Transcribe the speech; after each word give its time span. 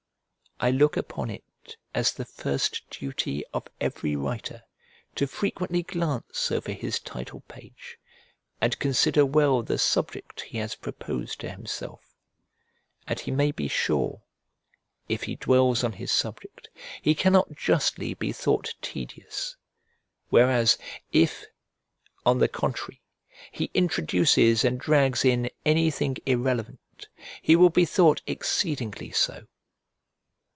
I 0.63 0.69
look 0.69 0.95
upon 0.95 1.31
it 1.31 1.75
as 1.95 2.11
the 2.13 2.23
first 2.23 2.83
duty 2.91 3.43
of 3.51 3.67
every 3.79 4.15
writer 4.15 4.61
to 5.15 5.25
frequently 5.25 5.81
glance 5.81 6.51
over 6.51 6.71
his 6.71 6.99
title 6.99 7.39
page 7.47 7.97
and 8.61 8.77
consider 8.77 9.25
well 9.25 9.63
the 9.63 9.79
subject 9.79 10.41
he 10.41 10.59
has 10.59 10.75
proposed 10.75 11.39
to 11.39 11.49
himself; 11.49 12.13
and 13.07 13.19
he 13.19 13.31
may 13.31 13.49
be 13.49 13.67
sure, 13.67 14.21
if 15.09 15.23
he 15.23 15.35
dwells 15.35 15.83
on 15.83 15.93
his 15.93 16.11
subject, 16.11 16.69
he 17.01 17.15
cannot 17.15 17.55
justly 17.55 18.13
be 18.13 18.31
thought 18.31 18.75
tedious, 18.83 19.57
whereas 20.29 20.77
if, 21.11 21.43
on 22.23 22.37
the 22.37 22.47
contrary, 22.47 23.01
he 23.51 23.71
introduces 23.73 24.63
and 24.63 24.79
drags 24.79 25.25
in 25.25 25.49
anything 25.65 26.17
irrelevant, 26.27 27.07
he 27.41 27.55
will 27.55 27.71
be 27.71 27.83
thought 27.83 28.21
exceedingly 28.27 29.09
so. 29.09 29.47